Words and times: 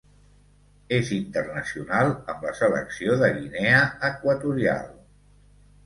És 0.97 1.11
internacional 1.17 2.11
amb 2.35 2.49
la 2.49 2.55
selecció 2.63 3.21
de 3.23 3.33
Guinea 3.39 3.87
Equatorial. 4.13 4.93